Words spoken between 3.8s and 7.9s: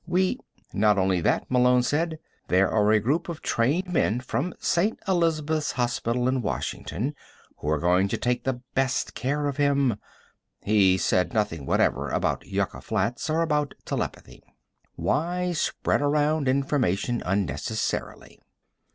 men from St. Elizabeths Hospital in Washington who are